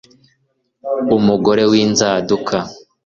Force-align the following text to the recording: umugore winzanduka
umugore 1.17 1.63
winzanduka 1.71 2.57